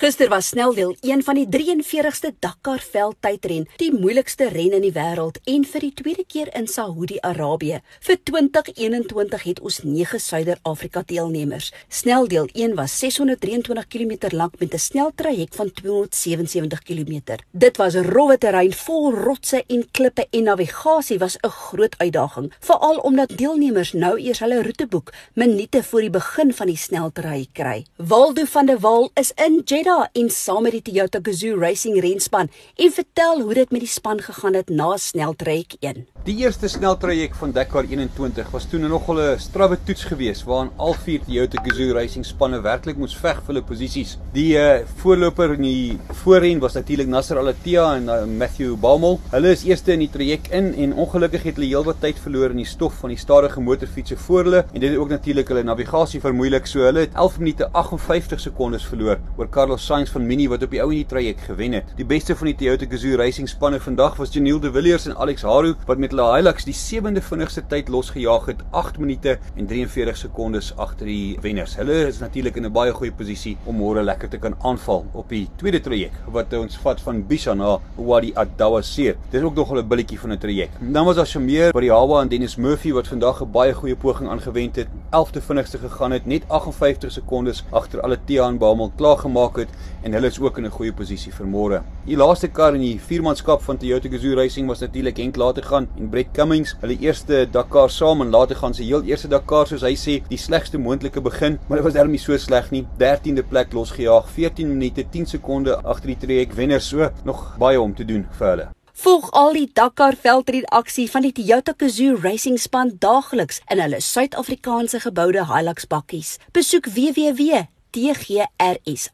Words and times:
Gister 0.00 0.28
was 0.28 0.46
sneldeel 0.46 0.96
een 1.00 1.22
van 1.22 1.34
die 1.34 1.46
43ste 1.46 2.30
Dakar 2.38 2.80
veldtydren, 2.80 3.66
die 3.76 3.90
moeilikste 3.92 4.46
ren 4.48 4.72
in 4.72 4.80
die 4.80 4.94
wêreld 4.96 5.36
en 5.44 5.66
vir 5.68 5.82
die 5.84 5.90
tweede 5.92 6.22
keer 6.24 6.48
in 6.56 6.64
Saudi-Arabië. 6.72 7.82
Vir 8.08 8.16
2021 8.30 9.44
het 9.44 9.60
ons 9.60 9.82
9 9.84 10.20
Suider-Afrika 10.24 11.02
deelnemers. 11.04 11.68
Sneldeel 11.88 12.48
1 12.54 12.78
was 12.78 12.94
623 12.98 13.86
km 13.92 14.30
lank 14.32 14.54
met 14.58 14.72
'n 14.72 14.78
sneltraject 14.78 15.56
van 15.56 15.72
277 15.72 16.82
km. 16.82 17.36
Dit 17.50 17.76
was 17.76 17.94
rowwe 17.94 18.38
terrein 18.38 18.72
vol 18.72 19.12
rotse 19.12 19.64
en 19.66 19.90
klippe 19.90 20.26
en 20.30 20.42
navigasie 20.42 21.18
was 21.18 21.36
'n 21.36 21.48
groot 21.48 21.94
uitdaging, 21.98 22.52
veral 22.60 22.96
omdat 22.96 23.36
deelnemers 23.36 23.92
nou 23.92 24.18
eers 24.18 24.38
hulle 24.38 24.62
roeteboek 24.62 25.12
minute 25.34 25.82
voor 25.82 26.00
die 26.00 26.10
begin 26.10 26.52
van 26.52 26.66
die 26.66 26.76
sneltraject 26.76 27.52
kry. 27.52 27.86
Waldo 27.96 28.44
van 28.44 28.66
der 28.66 28.78
Walt 28.78 29.10
is 29.14 29.32
in 29.36 29.60
Jeddah 29.64 29.89
daar 29.90 30.08
en 30.12 30.30
saam 30.30 30.62
met 30.62 30.74
die 30.76 30.82
Toyota 30.86 31.18
Gazoo 31.22 31.58
Racing 31.58 31.98
renspan 32.04 32.48
en 32.84 32.92
vertel 32.94 33.40
hoe 33.42 33.54
dit 33.58 33.70
met 33.74 33.82
die 33.82 33.90
span 33.90 34.20
gegaan 34.22 34.54
het 34.54 34.68
na 34.68 34.94
sneltrek 34.96 35.74
1. 35.80 36.04
Die 36.28 36.36
eerste 36.44 36.68
sneltraject 36.68 37.38
van 37.40 37.52
Dakar 37.56 37.86
21 37.88 38.50
was 38.54 38.66
toe 38.70 38.78
nog 38.78 39.08
'n 39.08 39.38
strawwe 39.38 39.78
toets 39.84 40.04
geweest 40.04 40.44
waarin 40.44 40.70
al 40.76 40.94
vier 40.94 41.20
Toyota 41.24 41.62
Gazoo 41.64 41.94
Racing 41.96 42.26
spanne 42.26 42.60
werklik 42.60 42.96
moes 42.96 43.16
veg 43.16 43.36
vir 43.36 43.46
hulle 43.46 43.62
posisies. 43.62 44.18
Die 44.32 44.54
uh, 44.54 44.84
voorloper 45.02 45.54
in 45.54 45.62
die 45.62 45.98
voorren 46.22 46.60
was 46.60 46.74
natuurlik 46.74 47.08
Nasser 47.08 47.38
Al-Attiyah 47.38 47.96
en 47.96 48.04
uh, 48.04 48.24
Matthew 48.38 48.76
Baumel. 48.76 49.18
Hulle 49.30 49.50
is 49.50 49.64
eerste 49.64 49.92
in 49.92 49.98
die 49.98 50.10
traject 50.10 50.52
in 50.52 50.74
en 50.74 50.94
ongelukkig 50.94 51.42
het 51.42 51.56
hulle 51.56 51.66
heelwat 51.66 52.00
tyd 52.00 52.18
verloor 52.18 52.50
in 52.50 52.62
die 52.62 52.66
stof 52.66 52.94
van 53.00 53.08
die 53.08 53.18
stadige 53.18 53.60
motorfietsse 53.60 54.16
voor 54.16 54.44
hulle 54.44 54.64
en 54.72 54.80
dit 54.80 54.90
het 54.90 54.98
ook 54.98 55.08
natuurlik 55.08 55.48
hulle 55.48 55.62
navigasie 55.62 56.20
vermoeilik. 56.20 56.66
So 56.66 56.80
hulle 56.80 57.00
het 57.00 57.14
11 57.14 57.38
minute 57.38 57.72
58 57.72 58.40
sekondes 58.40 58.84
verloor 58.84 59.18
oor 59.36 59.48
Carlos 59.48 59.79
Sainz 59.80 60.10
van 60.12 60.26
Mini 60.26 60.46
wat 60.50 60.62
op 60.62 60.74
die 60.74 60.80
ou 60.82 60.90
in 60.92 60.98
die 61.00 61.06
traject 61.08 61.46
gewen 61.48 61.72
het. 61.72 61.88
Die 61.96 62.04
beste 62.04 62.34
van 62.36 62.50
die 62.50 62.54
Toyota 62.60 62.86
Gazoo 62.90 63.16
Racing 63.16 63.48
spanne 63.48 63.80
vandag 63.80 64.18
was 64.20 64.32
Janiel 64.34 64.60
De 64.60 64.70
Villiers 64.72 65.06
en 65.08 65.16
Alex 65.16 65.42
Haru 65.42 65.72
wat 65.88 65.98
met 66.02 66.12
hulle 66.12 66.26
Hilux 66.34 66.66
die 66.68 66.74
sewende 66.76 67.22
vinnigste 67.24 67.62
tyd 67.70 67.88
losgejaag 67.88 68.50
het, 68.50 68.60
8 68.76 68.98
minute 69.00 69.38
en 69.56 69.70
43 69.70 70.18
sekondes 70.20 70.70
agter 70.76 71.08
die 71.08 71.38
wenners. 71.40 71.78
Hulle 71.80 71.96
is 72.08 72.20
natuurlik 72.20 72.58
in 72.60 72.66
'n 72.66 72.72
baie 72.72 72.92
goeie 72.92 73.12
posisie 73.12 73.56
om 73.64 73.80
môre 73.80 74.02
lekker 74.04 74.28
te 74.28 74.38
kan 74.38 74.54
aanval 74.62 75.06
op 75.14 75.28
die 75.28 75.48
tweede 75.56 75.80
traject 75.80 76.14
wat 76.26 76.52
ons 76.52 76.76
vat 76.76 77.00
van 77.00 77.26
Bisha 77.26 77.54
na 77.54 77.78
Wadi 77.96 78.32
Adawa 78.34 78.82
Seer. 78.82 79.16
Dit 79.30 79.40
is 79.40 79.46
ook 79.46 79.54
nog 79.54 79.72
'n 79.72 79.88
billetjie 79.88 80.20
van 80.20 80.32
'n 80.32 80.38
traject. 80.38 80.76
Dan 80.80 81.04
was 81.04 81.16
daar 81.16 81.26
Shamir 81.26 81.72
by 81.72 81.80
die 81.80 81.90
Hawa 81.92 82.20
en 82.20 82.28
Dennis 82.28 82.56
Murphy 82.56 82.92
wat 82.92 83.08
vandag 83.08 83.42
'n 83.42 83.50
baie 83.50 83.72
goeie 83.72 83.96
poging 83.96 84.28
aangewend 84.28 84.76
het, 84.76 84.88
11de 85.10 85.40
vinnigste 85.40 85.78
gegaan 85.78 86.12
het, 86.12 86.26
net 86.26 86.42
58 86.48 87.12
sekondes 87.12 87.64
agter 87.70 88.00
alle 88.00 88.18
Tiaan 88.24 88.58
Bamel 88.58 88.92
klaar 88.96 89.18
gemaak 89.18 89.56
het 89.56 89.69
en 90.02 90.12
hulle 90.16 90.26
is 90.26 90.40
ook 90.40 90.58
in 90.58 90.66
'n 90.66 90.70
goeie 90.70 90.92
posisie 90.92 91.32
vir 91.32 91.46
môre. 91.46 91.82
Die 92.06 92.16
laaste 92.16 92.48
kar 92.48 92.74
in 92.74 92.80
die 92.80 92.98
viermanskap 92.98 93.62
van 93.62 93.78
Toyota 93.78 94.08
Gazoo 94.08 94.34
Racing 94.34 94.68
was 94.68 94.80
natuurlik 94.80 95.16
Henk 95.16 95.36
later 95.36 95.62
gaan 95.62 95.88
en 95.98 96.08
Brett 96.08 96.32
Cummings, 96.32 96.76
hulle 96.80 96.98
eerste 96.98 97.46
Dakar 97.50 97.90
saam 97.90 98.20
en 98.20 98.30
later 98.30 98.56
gaan 98.56 98.74
sy 98.74 98.84
heel 98.84 99.02
eerste 99.02 99.28
Dakar 99.28 99.66
soos 99.66 99.82
hy 99.82 99.94
sê, 99.94 100.22
die 100.28 100.38
slegste 100.38 100.78
moontlike 100.78 101.20
begin, 101.20 101.58
maar 101.68 101.78
dit 101.78 101.84
was 101.84 101.94
darem 101.94 102.10
nie 102.10 102.18
so 102.18 102.36
sleg 102.36 102.70
nie. 102.70 102.86
13de 102.98 103.42
plek 103.48 103.72
losgejaag, 103.72 104.28
14 104.28 104.68
minute 104.68 105.04
10 105.10 105.26
sekonde 105.26 105.76
agter 105.84 106.06
die 106.06 106.20
trek 106.26 106.52
wenner 106.52 106.80
so, 106.80 107.10
nog 107.24 107.56
baie 107.58 107.80
om 107.80 107.94
te 107.94 108.04
doen 108.04 108.26
vir 108.38 108.48
hulle. 108.48 108.68
Volg 109.00 109.30
al 109.32 109.54
die 109.56 109.70
Dakar 109.72 110.12
veldred 110.12 110.66
aksie 110.76 111.06
van 111.10 111.24
die 111.24 111.32
Toyota 111.32 111.72
Gazoo 111.72 112.18
Racing 112.20 112.58
span 112.60 112.92
daagliks 113.00 113.62
in 113.72 113.80
hulle 113.80 114.00
Suid-Afrikaanse 114.04 115.00
geboude 115.00 115.46
Hilux 115.48 115.88
bakkies. 115.88 116.36
Besoek 116.52 116.90
www 116.92 117.79
tgrsa.co.za 117.92 119.10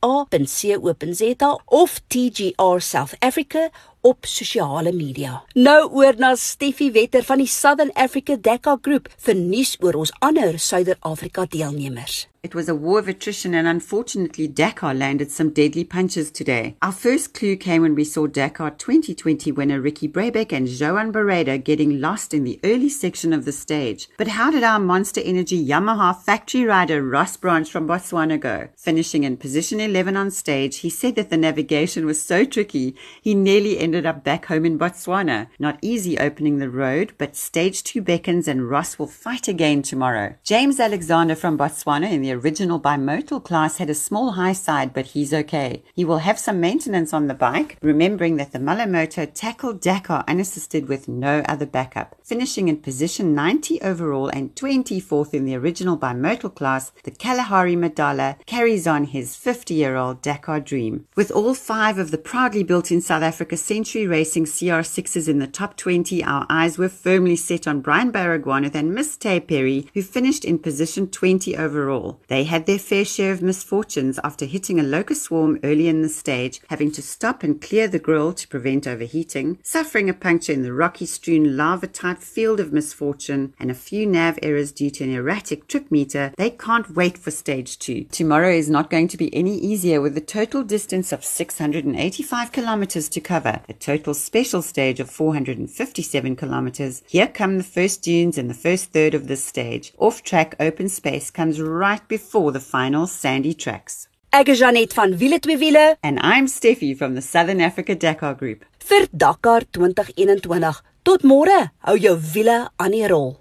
of 1.68 2.00
TGR 2.08 2.82
South 2.82 3.14
Africa 3.22 3.70
op 4.06 4.26
sosiale 4.26 4.92
media. 4.92 5.42
Nou 5.54 5.80
oor 5.90 6.14
na 6.22 6.34
Steffie 6.38 6.92
Wetter 6.94 7.26
van 7.26 7.42
die 7.42 7.50
Southern 7.50 7.90
Africa 7.94 8.36
Dakar 8.38 8.78
Group 8.86 9.10
vir 9.26 9.34
nuus 9.40 9.74
oor 9.82 9.98
ons 10.04 10.14
ander 10.22 10.60
Suider-Afrika 10.62 11.48
deelnemers. 11.50 12.26
It 12.46 12.54
was 12.54 12.68
a 12.68 12.76
war 12.76 13.00
of 13.00 13.08
attrition, 13.08 13.54
and 13.54 13.66
unfortunately, 13.66 14.46
Dakar 14.46 14.94
landed 14.94 15.32
some 15.32 15.50
deadly 15.50 15.82
punches 15.82 16.30
today. 16.30 16.76
Our 16.80 16.92
first 16.92 17.34
clue 17.34 17.56
came 17.56 17.82
when 17.82 17.96
we 17.96 18.04
saw 18.04 18.28
Dakar 18.28 18.70
2020 18.70 19.50
winner 19.50 19.80
Ricky 19.80 20.06
Brabeck 20.06 20.52
and 20.52 20.68
Joan 20.68 21.12
Barreda 21.12 21.58
getting 21.58 22.00
lost 22.00 22.32
in 22.32 22.44
the 22.44 22.60
early 22.62 22.88
section 22.88 23.32
of 23.32 23.46
the 23.46 23.50
stage. 23.50 24.08
But 24.16 24.28
how 24.28 24.52
did 24.52 24.62
our 24.62 24.78
Monster 24.78 25.22
Energy 25.24 25.58
Yamaha 25.66 26.16
factory 26.16 26.62
rider 26.62 27.02
Ross 27.02 27.36
Branch 27.36 27.68
from 27.68 27.88
Botswana 27.88 28.38
go? 28.38 28.68
Finishing 28.76 29.24
in 29.24 29.38
position 29.38 29.80
11 29.80 30.16
on 30.16 30.30
stage, 30.30 30.76
he 30.78 30.88
said 30.88 31.16
that 31.16 31.30
the 31.30 31.36
navigation 31.36 32.06
was 32.06 32.22
so 32.22 32.44
tricky, 32.44 32.94
he 33.20 33.34
nearly 33.34 33.76
ended 33.80 33.95
up 34.04 34.24
back 34.24 34.46
home 34.46 34.66
in 34.66 34.78
Botswana. 34.78 35.46
Not 35.58 35.78
easy 35.80 36.18
opening 36.18 36.58
the 36.58 36.68
road, 36.68 37.14
but 37.16 37.36
stage 37.36 37.82
2 37.84 38.02
beckons 38.02 38.48
and 38.48 38.68
Ross 38.68 38.98
will 38.98 39.06
fight 39.06 39.48
again 39.48 39.80
tomorrow. 39.80 40.34
James 40.44 40.80
Alexander 40.80 41.34
from 41.34 41.56
Botswana 41.56 42.10
in 42.10 42.20
the 42.20 42.32
original 42.32 42.80
bimodal 42.80 43.42
class 43.42 43.78
had 43.78 43.88
a 43.88 43.94
small 43.94 44.32
high 44.32 44.52
side, 44.52 44.92
but 44.92 45.06
he's 45.06 45.32
okay. 45.32 45.82
He 45.94 46.04
will 46.04 46.18
have 46.18 46.38
some 46.38 46.60
maintenance 46.60 47.14
on 47.14 47.28
the 47.28 47.34
bike, 47.34 47.78
remembering 47.80 48.36
that 48.36 48.52
the 48.52 48.58
Malamoto 48.58 49.30
tackled 49.32 49.80
Dakar 49.80 50.24
unassisted 50.26 50.88
with 50.88 51.06
no 51.06 51.42
other 51.48 51.66
backup. 51.66 52.16
Finishing 52.24 52.68
in 52.68 52.78
position 52.78 53.34
90 53.34 53.80
overall 53.82 54.28
and 54.28 54.54
24th 54.56 55.32
in 55.32 55.44
the 55.44 55.54
original 55.54 55.96
bimodal 55.96 56.54
class, 56.54 56.90
the 57.04 57.10
Kalahari 57.12 57.76
Madala 57.76 58.44
carries 58.46 58.86
on 58.86 59.04
his 59.04 59.36
50 59.36 59.74
year 59.74 59.94
old 59.94 60.22
Dakar 60.22 60.58
dream. 60.58 61.06
With 61.14 61.30
all 61.30 61.54
five 61.54 61.98
of 61.98 62.10
the 62.10 62.18
proudly 62.18 62.64
built 62.64 62.90
in 62.90 63.00
South 63.00 63.22
Africa 63.22 63.56
Century 63.86 64.08
Racing 64.08 64.46
CR6s 64.46 65.28
in 65.28 65.38
the 65.38 65.46
top 65.46 65.76
20, 65.76 66.24
our 66.24 66.44
eyes 66.50 66.76
were 66.76 66.88
firmly 66.88 67.36
set 67.36 67.68
on 67.68 67.80
Brian 67.80 68.10
Baragwanath 68.10 68.74
and 68.74 68.92
Miss 68.92 69.16
Tay 69.16 69.38
Perry, 69.38 69.86
who 69.94 70.02
finished 70.02 70.44
in 70.44 70.58
position 70.58 71.06
20 71.06 71.56
overall. 71.56 72.18
They 72.26 72.42
had 72.42 72.66
their 72.66 72.80
fair 72.80 73.04
share 73.04 73.30
of 73.30 73.42
misfortunes 73.42 74.18
after 74.24 74.44
hitting 74.44 74.80
a 74.80 74.82
locust 74.82 75.22
swarm 75.22 75.60
early 75.62 75.86
in 75.86 76.02
the 76.02 76.08
stage, 76.08 76.60
having 76.68 76.90
to 76.92 77.00
stop 77.00 77.44
and 77.44 77.62
clear 77.62 77.86
the 77.86 78.00
grill 78.00 78.32
to 78.32 78.48
prevent 78.48 78.88
overheating, 78.88 79.60
suffering 79.62 80.10
a 80.10 80.14
puncture 80.14 80.52
in 80.52 80.64
the 80.64 80.72
rocky 80.72 81.06
strewn 81.06 81.56
lava 81.56 81.86
type 81.86 82.18
field 82.18 82.58
of 82.58 82.72
misfortune, 82.72 83.54
and 83.60 83.70
a 83.70 83.74
few 83.74 84.04
nav 84.04 84.36
errors 84.42 84.72
due 84.72 84.90
to 84.90 85.04
an 85.04 85.14
erratic 85.14 85.68
trip 85.68 85.92
meter. 85.92 86.32
They 86.36 86.50
can't 86.50 86.96
wait 86.96 87.16
for 87.16 87.30
stage 87.30 87.78
two. 87.78 88.02
Tomorrow 88.10 88.50
is 88.50 88.68
not 88.68 88.90
going 88.90 89.06
to 89.06 89.16
be 89.16 89.32
any 89.32 89.56
easier 89.56 90.00
with 90.00 90.16
a 90.16 90.20
total 90.20 90.64
distance 90.64 91.12
of 91.12 91.24
685 91.24 92.50
kilometers 92.50 93.08
to 93.10 93.20
cover, 93.20 93.60
a 93.68 93.74
total 93.74 94.14
special 94.14 94.62
stage 94.62 95.00
of 95.00 95.10
457 95.10 96.36
kilometers. 96.36 97.02
Here 97.08 97.26
come 97.28 97.58
the 97.58 97.64
first 97.64 98.02
dunes 98.02 98.38
in 98.38 98.48
the 98.48 98.54
first 98.54 98.92
third 98.92 99.14
of 99.14 99.26
this 99.26 99.44
stage. 99.44 99.92
Off 99.98 100.22
track 100.22 100.54
open 100.60 100.88
space 100.88 101.30
comes 101.30 101.60
right 101.60 102.06
before 102.08 102.36
before 102.36 102.52
the 102.52 102.60
final 102.60 103.06
sandy 103.06 103.54
tracks. 103.54 104.08
Ek 104.32 104.48
is 104.48 104.58
Janet 104.60 104.92
van 104.94 105.16
Wiele 105.20 105.38
twee 105.40 105.56
wiele 105.62 105.96
and 106.02 106.18
I'm 106.20 106.46
Steffi 106.48 106.90
from 107.00 107.14
the 107.14 107.22
Southern 107.22 107.60
Africa 107.60 107.94
Dakar 107.94 108.34
Group. 108.34 108.64
Vir 108.88 109.06
Dakar 109.24 109.62
2021. 109.72 110.82
Tot 111.02 111.24
môre. 111.24 111.58
Hou 111.86 111.96
jou 111.96 112.16
wiele 112.34 112.58
aan 112.76 112.94
die 112.96 113.06
rol. 113.08 113.34